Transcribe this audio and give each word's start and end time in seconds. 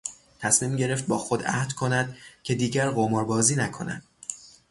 تصمیم 0.39 0.75
گرفت 0.75 1.07
با 1.07 1.17
خود 1.17 1.43
عهد 1.43 1.73
کند 1.73 2.17
که 2.43 2.55
دیگر 2.55 2.89
قمار 2.89 3.25
بازی 3.25 3.55
نکند. 3.55 4.03